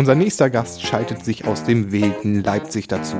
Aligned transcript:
Unser 0.00 0.14
nächster 0.14 0.48
Gast 0.48 0.80
schaltet 0.80 1.26
sich 1.26 1.46
aus 1.46 1.62
dem 1.64 1.92
wilden 1.92 2.42
Leipzig 2.42 2.88
dazu. 2.88 3.16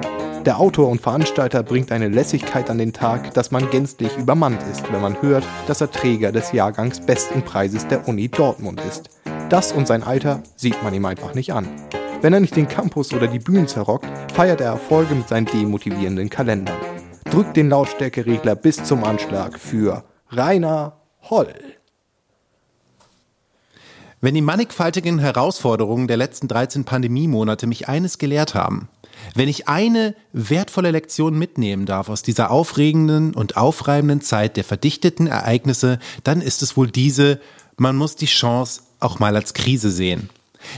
Der 0.46 0.58
Autor 0.58 0.88
und 0.88 1.02
Veranstalter 1.02 1.62
bringt 1.62 1.92
eine 1.92 2.08
Lässigkeit 2.08 2.70
an 2.70 2.78
den 2.78 2.94
Tag, 2.94 3.34
dass 3.34 3.50
man 3.50 3.68
gänzlich 3.68 4.16
übermannt 4.16 4.62
ist, 4.72 4.90
wenn 4.90 5.02
man 5.02 5.20
hört, 5.20 5.44
dass 5.66 5.82
er 5.82 5.90
Träger 5.90 6.32
des 6.32 6.52
Jahrgangs 6.52 7.00
besten 7.00 7.42
Preises 7.42 7.86
der 7.88 8.08
Uni 8.08 8.28
Dortmund 8.28 8.80
ist. 8.88 9.10
Das 9.50 9.72
und 9.72 9.88
sein 9.88 10.02
Alter 10.02 10.42
sieht 10.56 10.82
man 10.82 10.94
ihm 10.94 11.04
einfach 11.04 11.34
nicht 11.34 11.52
an. 11.52 11.68
Wenn 12.22 12.32
er 12.32 12.40
nicht 12.40 12.56
den 12.56 12.66
Campus 12.66 13.12
oder 13.12 13.26
die 13.26 13.40
Bühnen 13.40 13.68
zerrockt, 13.68 14.08
feiert 14.32 14.62
er 14.62 14.68
Erfolge 14.68 15.14
mit 15.14 15.28
seinen 15.28 15.44
demotivierenden 15.52 16.30
Kalendern. 16.30 16.78
Drückt 17.24 17.58
den 17.58 17.68
Lautstärkeregler 17.68 18.54
bis 18.54 18.82
zum 18.82 19.04
Anschlag 19.04 19.58
für 19.58 20.02
Rainer 20.30 20.96
Holl. 21.28 21.52
Wenn 24.22 24.34
die 24.34 24.42
mannigfaltigen 24.42 25.18
Herausforderungen 25.18 26.06
der 26.06 26.18
letzten 26.18 26.46
13 26.46 26.84
Pandemiemonate 26.84 27.66
mich 27.66 27.88
eines 27.88 28.18
gelehrt 28.18 28.54
haben, 28.54 28.88
wenn 29.34 29.48
ich 29.48 29.66
eine 29.66 30.14
wertvolle 30.34 30.90
Lektion 30.90 31.38
mitnehmen 31.38 31.86
darf 31.86 32.10
aus 32.10 32.22
dieser 32.22 32.50
aufregenden 32.50 33.32
und 33.34 33.56
aufreibenden 33.56 34.20
Zeit 34.20 34.58
der 34.58 34.64
verdichteten 34.64 35.26
Ereignisse, 35.26 35.98
dann 36.22 36.42
ist 36.42 36.62
es 36.62 36.76
wohl 36.76 36.90
diese, 36.90 37.40
man 37.78 37.96
muss 37.96 38.14
die 38.14 38.26
Chance 38.26 38.82
auch 38.98 39.20
mal 39.20 39.36
als 39.36 39.54
Krise 39.54 39.90
sehen. 39.90 40.28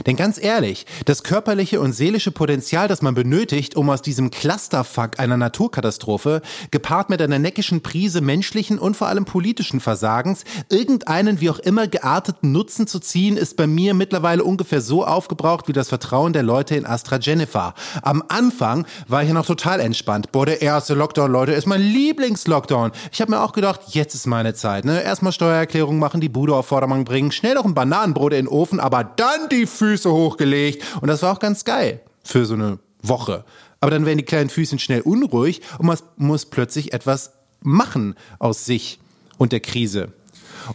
Denn 0.05 0.15
ganz 0.15 0.41
ehrlich, 0.41 0.85
das 1.05 1.23
körperliche 1.23 1.79
und 1.79 1.93
seelische 1.93 2.31
Potenzial, 2.31 2.87
das 2.87 3.01
man 3.01 3.15
benötigt, 3.15 3.75
um 3.75 3.89
aus 3.89 4.01
diesem 4.01 4.31
Clusterfuck 4.31 5.19
einer 5.19 5.37
Naturkatastrophe, 5.37 6.41
gepaart 6.71 7.09
mit 7.09 7.21
einer 7.21 7.39
neckischen 7.39 7.81
Prise 7.81 8.21
menschlichen 8.21 8.79
und 8.79 8.97
vor 8.97 9.07
allem 9.07 9.25
politischen 9.25 9.79
Versagens, 9.79 10.43
irgendeinen 10.69 11.41
wie 11.41 11.49
auch 11.49 11.59
immer 11.59 11.87
gearteten 11.87 12.51
Nutzen 12.51 12.87
zu 12.87 12.99
ziehen, 12.99 13.37
ist 13.37 13.57
bei 13.57 13.67
mir 13.67 13.93
mittlerweile 13.93 14.43
ungefähr 14.43 14.81
so 14.81 15.05
aufgebraucht 15.05 15.67
wie 15.67 15.73
das 15.73 15.89
Vertrauen 15.89 16.33
der 16.33 16.43
Leute 16.43 16.75
in 16.75 16.85
AstraZeneca. 16.85 17.73
Am 18.01 18.23
Anfang 18.27 18.85
war 19.07 19.21
ich 19.21 19.29
ja 19.29 19.33
noch 19.33 19.45
total 19.45 19.79
entspannt. 19.79 20.31
Boah, 20.31 20.45
der 20.45 20.61
erste 20.61 20.93
Lockdown, 20.93 21.31
Leute, 21.31 21.53
ist 21.53 21.67
mein 21.67 21.81
Lieblingslockdown. 21.81 22.91
Ich 23.11 23.21
habe 23.21 23.31
mir 23.31 23.41
auch 23.41 23.53
gedacht, 23.53 23.81
jetzt 23.87 24.15
ist 24.15 24.27
meine 24.27 24.53
Zeit. 24.53 24.85
Ne? 24.85 25.01
Erstmal 25.01 25.31
Steuererklärung 25.31 25.99
machen, 25.99 26.21
die 26.21 26.29
Bude 26.29 26.55
auf 26.55 26.67
Vordermann 26.67 27.03
bringen, 27.03 27.31
schnell 27.31 27.55
noch 27.55 27.65
ein 27.65 27.73
Bananenbrot 27.73 28.33
in 28.33 28.45
den 28.45 28.47
Ofen, 28.47 28.79
aber 28.79 29.03
dann 29.03 29.49
die 29.51 29.65
Füße 29.73 30.11
hochgelegt. 30.11 30.83
Und 31.01 31.07
das 31.07 31.21
war 31.21 31.33
auch 31.33 31.39
ganz 31.39 31.65
geil 31.65 32.01
für 32.23 32.45
so 32.45 32.53
eine 32.53 32.79
Woche. 33.01 33.43
Aber 33.81 33.91
dann 33.91 34.05
werden 34.05 34.17
die 34.17 34.25
kleinen 34.25 34.49
Füßchen 34.49 34.79
schnell 34.79 35.01
unruhig 35.01 35.61
und 35.77 35.87
man 35.87 35.97
muss 36.15 36.45
plötzlich 36.45 36.93
etwas 36.93 37.33
machen 37.61 38.15
aus 38.39 38.65
sich 38.65 38.99
und 39.37 39.51
der 39.51 39.59
Krise. 39.59 40.13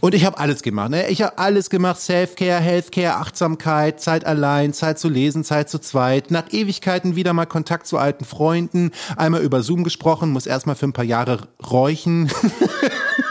Und 0.01 0.13
ich 0.13 0.25
habe 0.25 0.37
alles 0.37 0.61
gemacht. 0.61 0.91
Ne? 0.91 1.09
Ich 1.09 1.21
habe 1.21 1.37
alles 1.37 1.69
gemacht. 1.69 1.99
Self-Care, 1.99 2.59
Healthcare, 2.59 3.15
Achtsamkeit, 3.15 3.99
Zeit 3.99 4.25
allein, 4.25 4.73
Zeit 4.73 4.99
zu 4.99 5.09
lesen, 5.09 5.43
Zeit 5.43 5.69
zu 5.69 5.79
zweit. 5.79 6.29
Nach 6.29 6.51
Ewigkeiten 6.51 7.15
wieder 7.15 7.33
mal 7.33 7.45
Kontakt 7.47 7.87
zu 7.87 7.97
alten 7.97 8.25
Freunden. 8.25 8.91
Einmal 9.17 9.41
über 9.41 9.63
Zoom 9.63 9.83
gesprochen, 9.83 10.31
muss 10.31 10.45
erstmal 10.45 10.75
für 10.75 10.85
ein 10.85 10.93
paar 10.93 11.05
Jahre 11.05 11.47
räuchen. 11.71 12.31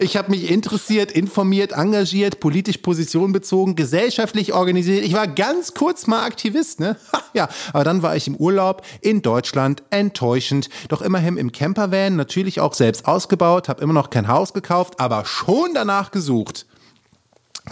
Ich 0.00 0.16
habe 0.16 0.30
mich 0.30 0.50
interessiert, 0.50 1.12
informiert, 1.12 1.72
engagiert, 1.72 2.40
politisch 2.40 2.78
Position 2.78 3.32
bezogen, 3.32 3.76
gesellschaftlich 3.76 4.52
organisiert. 4.52 5.04
Ich 5.04 5.14
war 5.14 5.26
ganz 5.26 5.74
kurz 5.74 6.06
mal 6.06 6.24
Aktivist, 6.24 6.80
ne? 6.80 6.96
ja, 7.34 7.48
aber 7.72 7.84
dann 7.84 8.02
war 8.02 8.16
ich 8.16 8.26
im 8.26 8.36
Urlaub 8.36 8.82
in 9.00 9.22
Deutschland, 9.22 9.82
enttäuschend. 9.90 10.68
Doch 10.88 11.02
immerhin 11.02 11.36
im 11.36 11.52
Campervan, 11.52 12.16
natürlich 12.16 12.60
auch 12.60 12.74
selbst 12.74 13.06
ausgebaut, 13.06 13.68
habe 13.68 13.82
immer 13.82 13.92
noch 13.94 14.10
kein 14.10 14.28
Haus 14.28 14.52
gekauft, 14.52 15.00
aber 15.00 15.24
schon 15.24 15.74
danach 15.74 16.10
gesucht. 16.10 16.66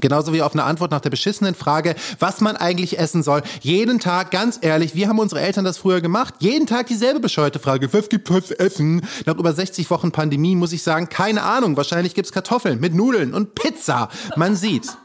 Genauso 0.00 0.32
wie 0.32 0.42
auf 0.42 0.52
eine 0.52 0.64
Antwort 0.64 0.90
nach 0.90 1.00
der 1.00 1.10
beschissenen 1.10 1.54
Frage, 1.54 1.94
was 2.18 2.40
man 2.40 2.56
eigentlich 2.56 2.98
essen 2.98 3.22
soll. 3.22 3.42
Jeden 3.60 3.98
Tag, 4.00 4.30
ganz 4.30 4.58
ehrlich, 4.60 4.94
wie 4.94 5.06
haben 5.06 5.18
unsere 5.18 5.40
Eltern 5.40 5.64
das 5.64 5.78
früher 5.78 6.00
gemacht? 6.00 6.34
Jeden 6.40 6.66
Tag 6.66 6.86
dieselbe 6.86 7.20
bescheuerte 7.20 7.58
Frage, 7.58 7.92
was 7.92 8.08
gibt 8.08 8.30
es 8.30 8.50
Essen? 8.50 9.02
Nach 9.24 9.36
über 9.36 9.52
60 9.52 9.90
Wochen 9.90 10.12
Pandemie 10.12 10.54
muss 10.54 10.72
ich 10.72 10.82
sagen, 10.82 11.08
keine 11.08 11.42
Ahnung, 11.42 11.76
wahrscheinlich 11.76 12.14
gibt's 12.14 12.32
Kartoffeln 12.32 12.80
mit 12.80 12.94
Nudeln 12.94 13.34
und 13.34 13.54
Pizza. 13.54 14.08
Man 14.36 14.56
sieht. 14.56 14.96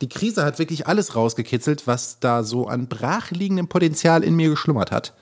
Die 0.00 0.08
Krise 0.08 0.44
hat 0.44 0.58
wirklich 0.58 0.86
alles 0.86 1.14
rausgekitzelt, 1.14 1.86
was 1.86 2.20
da 2.20 2.42
so 2.42 2.66
an 2.66 2.88
brachliegendem 2.88 3.68
Potenzial 3.68 4.24
in 4.24 4.34
mir 4.34 4.48
geschlummert 4.48 4.90
hat. 4.90 5.12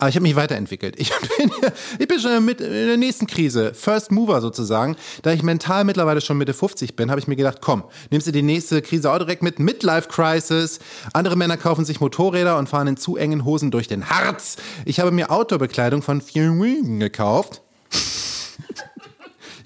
Aber 0.00 0.08
ich 0.08 0.16
habe 0.16 0.22
mich 0.22 0.34
weiterentwickelt. 0.34 0.98
Ich 0.98 1.12
bin, 1.38 1.50
ich 1.98 2.08
bin 2.08 2.18
schon 2.18 2.42
mit 2.44 2.60
in 2.62 2.70
der 2.72 2.96
nächsten 2.96 3.26
Krise, 3.26 3.74
First 3.74 4.10
Mover 4.10 4.40
sozusagen. 4.40 4.96
Da 5.22 5.32
ich 5.32 5.42
mental 5.42 5.84
mittlerweile 5.84 6.22
schon 6.22 6.38
Mitte 6.38 6.54
50 6.54 6.96
bin, 6.96 7.10
habe 7.10 7.20
ich 7.20 7.28
mir 7.28 7.36
gedacht, 7.36 7.58
komm, 7.60 7.84
nimmst 8.10 8.26
du 8.26 8.32
die 8.32 8.42
nächste 8.42 8.80
Krise 8.80 9.12
auch 9.12 9.18
direkt 9.18 9.42
mit, 9.42 9.58
Midlife 9.58 10.08
Crisis. 10.08 10.80
Andere 11.12 11.36
Männer 11.36 11.58
kaufen 11.58 11.84
sich 11.84 12.00
Motorräder 12.00 12.56
und 12.56 12.68
fahren 12.68 12.86
in 12.86 12.96
zu 12.96 13.16
engen 13.16 13.44
Hosen 13.44 13.70
durch 13.70 13.88
den 13.88 14.08
Harz. 14.08 14.56
Ich 14.86 15.00
habe 15.00 15.10
mir 15.10 15.30
Outdoor-Bekleidung 15.30 16.00
von 16.00 16.22
Fjellwing 16.22 16.98
gekauft. 16.98 17.60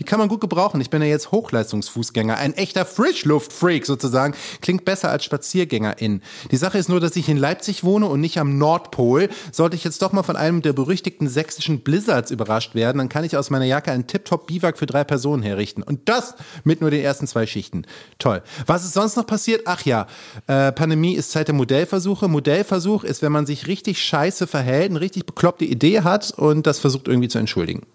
Die 0.04 0.10
kann 0.10 0.18
man 0.18 0.28
gut 0.28 0.42
gebrauchen. 0.42 0.82
Ich 0.82 0.90
bin 0.90 1.00
ja 1.00 1.08
jetzt 1.08 1.32
Hochleistungsfußgänger, 1.32 2.36
ein 2.36 2.52
echter 2.52 2.84
Frischluftfreak 2.84 3.86
sozusagen. 3.86 4.34
Klingt 4.60 4.84
besser 4.84 5.10
als 5.10 5.24
Spaziergängerin. 5.24 6.20
Die 6.50 6.58
Sache 6.58 6.76
ist 6.76 6.90
nur, 6.90 7.00
dass 7.00 7.16
ich 7.16 7.30
in 7.30 7.38
Leipzig 7.38 7.84
wohne 7.84 8.04
und 8.04 8.20
nicht 8.20 8.38
am 8.38 8.58
Nordpol. 8.58 9.30
Sollte 9.50 9.76
ich 9.76 9.84
jetzt 9.84 10.02
doch 10.02 10.12
mal 10.12 10.22
von 10.22 10.36
einem 10.36 10.60
der 10.60 10.74
berüchtigten 10.74 11.26
sächsischen 11.26 11.80
Blizzards 11.80 12.30
überrascht 12.30 12.74
werden, 12.74 12.98
dann 12.98 13.08
kann 13.08 13.24
ich 13.24 13.38
aus 13.38 13.48
meiner 13.48 13.64
Jacke 13.64 13.92
einen 13.92 14.06
Tip-Top-Biwak 14.06 14.76
für 14.76 14.84
drei 14.84 15.04
Personen 15.04 15.42
herrichten. 15.42 15.82
Und 15.82 16.06
das 16.06 16.34
mit 16.64 16.82
nur 16.82 16.90
den 16.90 17.00
ersten 17.00 17.26
zwei 17.26 17.46
Schichten. 17.46 17.86
Toll. 18.18 18.42
Was 18.66 18.84
ist 18.84 18.92
sonst 18.92 19.16
noch 19.16 19.26
passiert? 19.26 19.62
Ach 19.64 19.86
ja, 19.86 20.06
äh, 20.48 20.70
Pandemie 20.72 21.14
ist 21.14 21.30
Zeit 21.30 21.48
der 21.48 21.54
Modellversuche. 21.54 22.28
Modellversuch 22.28 23.04
ist, 23.04 23.22
wenn 23.22 23.32
man 23.32 23.46
sich 23.46 23.68
richtig 23.68 24.02
scheiße 24.02 24.46
verhält, 24.46 24.90
eine 24.90 25.00
richtig 25.00 25.24
bekloppte 25.24 25.64
Idee 25.64 26.02
hat 26.02 26.30
und 26.32 26.66
das 26.66 26.78
versucht 26.78 27.08
irgendwie 27.08 27.28
zu 27.28 27.38
entschuldigen. 27.38 27.86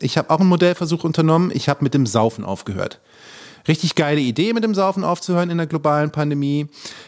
Ich 0.00 0.18
habe 0.18 0.30
auch 0.30 0.40
einen 0.40 0.48
Modellversuch 0.48 1.04
unternommen. 1.04 1.50
Ich 1.54 1.68
habe 1.68 1.84
mit 1.84 1.94
dem 1.94 2.06
Saufen 2.06 2.44
aufgehört. 2.44 3.00
Richtig 3.66 3.94
geile 3.94 4.20
Idee, 4.20 4.52
mit 4.52 4.62
dem 4.62 4.74
Saufen 4.74 5.04
aufzuhören 5.04 5.48
in 5.48 5.56
der 5.56 5.66
globalen 5.66 6.10
Pandemie. 6.10 6.66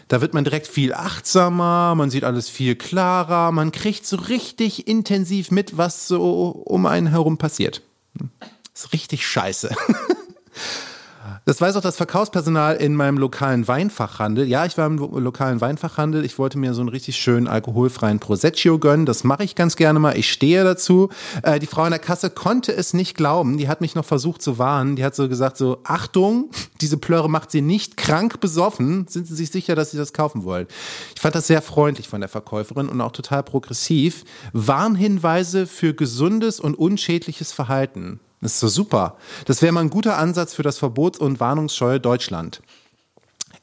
Da 0.09 0.23
wird 0.23 0.33
man 0.33 0.45
direkt 0.45 0.67
viel 0.67 0.95
achtsamer, 0.95 1.95
man 1.95 2.09
sieht 2.09 2.25
alles 2.25 2.49
viel 2.49 2.77
klarer, 2.77 3.53
man 3.53 3.73
kriegt 3.73 4.07
so 4.07 4.17
richtig 4.17 4.89
intensiv 4.89 5.51
mit, 5.51 5.77
was 5.77 6.09
so 6.09 6.49
um 6.49 6.87
einen 6.87 7.09
herum 7.09 7.37
passiert. 7.37 7.83
Das 8.73 8.85
ist 8.85 8.93
richtig 8.95 9.27
scheiße. 9.27 9.71
Das 11.49 11.61
weiß 11.61 11.77
auch 11.77 11.81
das 11.81 11.97
Verkaufspersonal 11.97 12.75
in 12.75 12.97
meinem 12.97 13.19
lokalen 13.19 13.69
Weinfachhandel. 13.69 14.49
Ja, 14.49 14.67
ich 14.67 14.77
war 14.77 14.89
im 14.89 14.99
lokalen 14.99 15.61
Weinfachhandel. 15.61 16.25
Ich 16.25 16.41
wollte 16.41 16.59
mir 16.59 16.75
so 16.75 16.81
einen 16.81 16.89
richtig 16.89 17.15
schönen 17.19 17.47
alkoholfreien 17.47 18.19
Prosecco 18.19 18.81
gönnen. 18.81 19.07
Das 19.07 19.23
mache 19.23 19.45
ich 19.45 19.55
ganz 19.55 19.77
gerne 19.77 20.01
mal. 20.01 20.19
Ich 20.19 20.33
stehe 20.33 20.65
dazu. 20.65 21.09
Äh, 21.45 21.61
die 21.61 21.69
Frau 21.69 21.85
in 21.85 21.91
der 21.91 22.01
Kasse 22.01 22.31
konnte 22.31 22.75
es 22.75 22.95
nicht 22.95 23.17
glauben. 23.17 23.59
Die 23.59 23.69
hat 23.69 23.81
mich 23.81 23.95
noch 23.95 24.05
versucht 24.05 24.43
zu 24.43 24.59
warnen. 24.59 24.97
Die 24.97 25.05
hat 25.05 25.15
so 25.15 25.29
gesagt 25.29 25.57
so, 25.57 25.79
Achtung, 25.85 26.51
diese 26.81 26.97
Plöre 26.97 27.31
macht 27.31 27.53
sie 27.53 27.63
nicht 27.63 27.97
krank 27.97 28.41
besoffen. 28.41 29.07
Sind 29.07 29.29
Sie 29.29 29.37
sich 29.37 29.53
sicher, 29.53 29.77
dass 29.77 29.93
Sie 29.93 29.99
das 29.99 30.13
kaufen 30.13 30.43
wollen? 30.43 30.67
Ich 31.15 31.21
fand 31.21 31.37
das 31.37 31.47
sehr 31.47 31.63
freundlich 31.63 32.09
von 32.09 32.21
der 32.21 32.29
Verkäuferin 32.29 32.89
und 32.89 33.01
auch 33.01 33.13
total 33.13 33.45
progressiv. 33.45 34.25
Warnhinweise 34.53 35.69
für 35.69 35.95
gesundes 35.95 36.59
und 36.59 36.77
unschädliches 36.77 37.53
Verhalten. 37.53 38.19
Das 38.41 38.53
ist 38.53 38.61
so 38.61 38.69
super. 38.69 39.17
Das 39.47 39.63
wäre 39.63 39.73
mal 39.73 39.81
ein 39.81 39.91
guter 39.91 40.19
Ansatz 40.19 40.55
für 40.55 40.63
das 40.63 40.79
Verbots- 40.79 41.19
und 41.19 41.41
Warnungsscheue 41.41 42.01
Deutschland. 42.01 42.63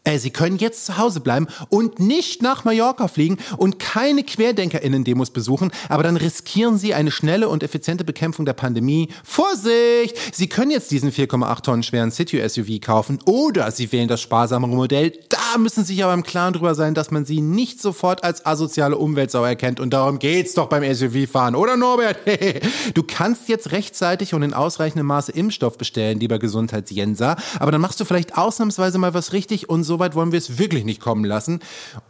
Äh, 0.06 0.18
Sie 0.18 0.31
können 0.31 0.58
jetzt 0.58 0.86
zu 0.86 0.97
Hause 0.97 1.22
bleiben 1.22 1.47
und 1.69 2.00
nicht 2.00 2.41
nach 2.41 2.66
Mallorca 2.66 3.08
fliegen 3.08 3.38
und 3.56 3.80
keine 3.80 4.24
QuerdenkerInnen-Demos 4.24 5.30
besuchen, 5.30 5.72
aber 5.88 6.03
dann 6.03 6.18
riskieren 6.18 6.78
Sie 6.78 6.94
eine 6.94 7.09
schnelle 7.09 7.47
und 7.47 7.64
effiziente 7.64 8.03
Bekämpfung 8.03 8.46
der 8.46 8.53
Pandemie. 8.53 9.08
Vorsicht! 9.24 10.18
Sie 10.34 10.47
können 10.47 10.72
jetzt 10.72 10.91
diesen 10.91 11.09
4,8 11.12 11.62
Tonnen 11.64 11.84
schweren 11.84 12.12
City-SUV 12.12 12.81
kaufen 12.81 13.19
oder 13.25 13.72
Sie 13.72 13.94
wählen 13.94 14.09
das 14.09 14.19
sparsamere 14.19 14.75
Modell. 14.75 15.14
Da 15.29 15.58
müssen 15.58 15.85
Sie 15.85 15.94
sich 15.94 16.03
aber 16.03 16.14
im 16.14 16.23
Klaren 16.23 16.53
drüber 16.53 16.76
sein, 16.76 16.96
dass 16.96 17.09
man 17.09 17.23
Sie 17.23 17.40
nicht 17.40 17.82
sofort 17.82 18.26
als 18.26 18.46
asoziale 18.46 18.97
Umweltsau 18.97 19.46
erkennt 19.46 19.79
und 19.79 19.91
darum 19.94 20.20
geht's 20.20 20.53
doch 20.53 20.67
beim 20.67 20.84
SUV-Fahren, 20.84 21.55
oder 21.55 21.78
Norbert? 21.78 22.17
du 22.94 23.03
kannst 23.03 23.47
jetzt 23.47 23.72
rechtzeitig 23.72 24.34
und 24.34 24.44
in 24.44 24.53
ausreichendem 24.53 25.05
Maße 25.05 25.32
Impfstoff 25.32 25.78
bestellen, 25.78 26.20
lieber 26.20 26.40
Gesundheitsjenser, 26.40 27.38
aber 27.59 27.72
dann 27.72 27.79
machst 27.79 28.02
du 28.02 28.05
vielleicht 28.05 28.38
ausnahmsweise 28.38 28.97
mal 28.97 29.14
was 29.14 29.32
richtig 29.32 29.70
und 29.70 29.85
so 29.85 29.92
so 29.93 29.99
weit 29.99 30.16
wollen 30.16 30.31
wir 30.31 30.40
es 30.40 30.57
wirklich 30.57 30.85
nicht 30.85 30.99
kommen 30.99 31.23
lassen. 31.23 31.59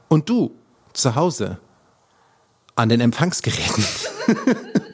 Und 0.07 0.29
du 0.29 0.55
zu 0.93 1.15
Hause 1.15 1.59
an 2.75 2.87
den 2.87 3.01
Empfangsgeräten. 3.01 3.83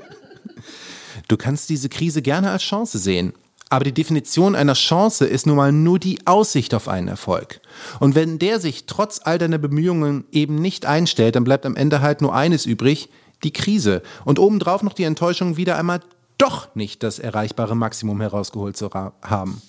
du 1.28 1.38
kannst 1.38 1.70
diese 1.70 1.88
Krise 1.88 2.24
gerne 2.24 2.50
als 2.50 2.64
Chance 2.64 2.98
sehen. 2.98 3.34
Aber 3.70 3.84
die 3.84 3.94
Definition 3.94 4.56
einer 4.56 4.74
Chance 4.74 5.28
ist 5.28 5.46
nun 5.46 5.56
mal 5.56 5.72
nur 5.72 6.00
die 6.00 6.26
Aussicht 6.26 6.74
auf 6.74 6.88
einen 6.88 7.08
Erfolg. 7.08 7.62
Und 8.00 8.16
wenn 8.16 8.40
der 8.40 8.60
sich 8.60 8.88
trotz 8.88 9.22
all 9.24 9.38
deiner 9.38 9.60
Bemühungen 9.60 10.26
eben 10.32 10.56
nicht 10.56 10.88
einstellt, 10.88 11.36
dann 11.36 11.44
bleibt 11.44 11.68
am 11.68 11.76
Ende 11.76 12.02
halt 12.02 12.24
nur 12.24 12.34
eines 12.34 12.66
übrig, 12.66 13.10
die 13.44 13.54
Krise. 13.54 14.02
Und 14.26 14.40
obendrauf 14.40 14.82
noch 14.82 14.94
die 14.94 15.04
Enttäuschung, 15.04 15.58
wieder 15.58 15.78
einmal 15.78 16.00
doch 16.40 16.74
nicht 16.74 17.04
das 17.04 17.20
erreichbare 17.20 17.76
Maximum 17.76 18.20
herausgeholt 18.20 18.76
zu 18.76 18.90
haben. 18.90 19.62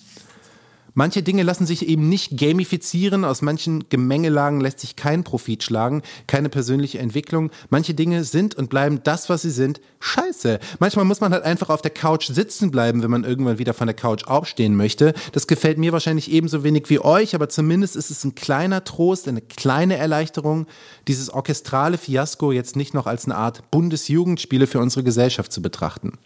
Manche 0.94 1.22
Dinge 1.22 1.42
lassen 1.42 1.66
sich 1.66 1.88
eben 1.88 2.08
nicht 2.08 2.38
gamifizieren, 2.38 3.24
aus 3.24 3.42
manchen 3.42 3.88
Gemengelagen 3.88 4.60
lässt 4.60 4.80
sich 4.80 4.96
kein 4.96 5.24
Profit 5.24 5.62
schlagen, 5.62 6.02
keine 6.26 6.48
persönliche 6.48 6.98
Entwicklung. 6.98 7.50
Manche 7.68 7.94
Dinge 7.94 8.24
sind 8.24 8.54
und 8.54 8.70
bleiben 8.70 9.00
das, 9.02 9.28
was 9.28 9.42
sie 9.42 9.50
sind, 9.50 9.80
scheiße. 10.00 10.58
Manchmal 10.78 11.04
muss 11.04 11.20
man 11.20 11.32
halt 11.32 11.44
einfach 11.44 11.70
auf 11.70 11.82
der 11.82 11.90
Couch 11.90 12.26
sitzen 12.26 12.70
bleiben, 12.70 13.02
wenn 13.02 13.10
man 13.10 13.24
irgendwann 13.24 13.58
wieder 13.58 13.74
von 13.74 13.86
der 13.86 13.94
Couch 13.94 14.24
aufstehen 14.24 14.76
möchte. 14.76 15.14
Das 15.32 15.46
gefällt 15.46 15.78
mir 15.78 15.92
wahrscheinlich 15.92 16.30
ebenso 16.30 16.64
wenig 16.64 16.88
wie 16.88 17.00
euch, 17.00 17.34
aber 17.34 17.48
zumindest 17.48 17.96
ist 17.96 18.10
es 18.10 18.24
ein 18.24 18.34
kleiner 18.34 18.84
Trost, 18.84 19.28
eine 19.28 19.40
kleine 19.40 19.96
Erleichterung, 19.96 20.66
dieses 21.08 21.30
orchestrale 21.30 21.98
Fiasko 21.98 22.52
jetzt 22.52 22.76
nicht 22.76 22.94
noch 22.94 23.06
als 23.06 23.26
eine 23.26 23.36
Art 23.36 23.70
Bundesjugendspiele 23.70 24.66
für 24.66 24.80
unsere 24.80 25.04
Gesellschaft 25.04 25.52
zu 25.52 25.62
betrachten. 25.62 26.18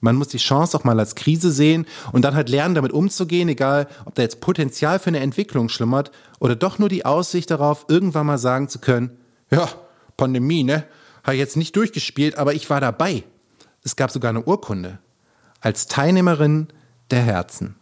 Man 0.00 0.16
muss 0.16 0.28
die 0.28 0.38
Chance 0.38 0.76
auch 0.76 0.84
mal 0.84 0.98
als 0.98 1.14
Krise 1.14 1.50
sehen 1.50 1.86
und 2.12 2.22
dann 2.22 2.34
halt 2.34 2.48
lernen, 2.48 2.74
damit 2.74 2.92
umzugehen, 2.92 3.48
egal 3.48 3.88
ob 4.04 4.14
da 4.14 4.22
jetzt 4.22 4.40
Potenzial 4.40 4.98
für 4.98 5.08
eine 5.08 5.20
Entwicklung 5.20 5.68
schlummert 5.68 6.10
oder 6.38 6.54
doch 6.54 6.78
nur 6.78 6.88
die 6.88 7.04
Aussicht 7.04 7.50
darauf, 7.50 7.86
irgendwann 7.88 8.26
mal 8.26 8.38
sagen 8.38 8.68
zu 8.68 8.78
können, 8.78 9.18
ja, 9.50 9.68
Pandemie, 10.16 10.64
ne? 10.64 10.84
Habe 11.24 11.36
jetzt 11.36 11.56
nicht 11.56 11.74
durchgespielt, 11.74 12.38
aber 12.38 12.54
ich 12.54 12.70
war 12.70 12.80
dabei. 12.80 13.24
Es 13.82 13.96
gab 13.96 14.10
sogar 14.10 14.30
eine 14.30 14.44
Urkunde. 14.44 14.98
Als 15.60 15.86
Teilnehmerin 15.86 16.68
der 17.10 17.22
Herzen. 17.22 17.76